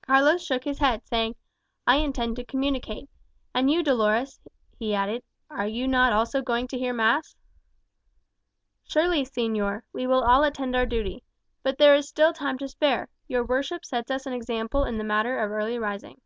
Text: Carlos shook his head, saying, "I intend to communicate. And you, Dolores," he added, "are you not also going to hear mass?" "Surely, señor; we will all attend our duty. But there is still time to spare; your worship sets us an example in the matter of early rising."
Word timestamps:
Carlos 0.00 0.42
shook 0.42 0.64
his 0.64 0.78
head, 0.78 1.06
saying, 1.06 1.34
"I 1.86 1.96
intend 1.96 2.36
to 2.36 2.44
communicate. 2.46 3.10
And 3.54 3.70
you, 3.70 3.82
Dolores," 3.82 4.40
he 4.78 4.94
added, 4.94 5.22
"are 5.50 5.66
you 5.66 5.86
not 5.86 6.10
also 6.10 6.40
going 6.40 6.68
to 6.68 6.78
hear 6.78 6.94
mass?" 6.94 7.36
"Surely, 8.84 9.26
señor; 9.26 9.82
we 9.92 10.06
will 10.06 10.24
all 10.24 10.42
attend 10.42 10.74
our 10.74 10.86
duty. 10.86 11.22
But 11.62 11.76
there 11.76 11.94
is 11.94 12.08
still 12.08 12.32
time 12.32 12.56
to 12.60 12.68
spare; 12.68 13.10
your 13.28 13.44
worship 13.44 13.84
sets 13.84 14.10
us 14.10 14.24
an 14.24 14.32
example 14.32 14.84
in 14.84 14.96
the 14.96 15.04
matter 15.04 15.38
of 15.38 15.50
early 15.50 15.78
rising." 15.78 16.18